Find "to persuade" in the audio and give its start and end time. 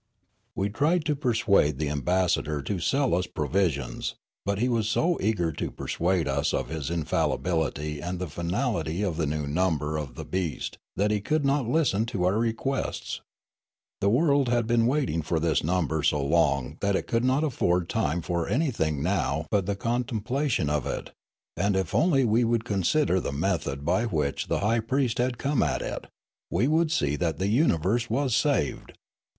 1.05-1.77, 5.51-6.27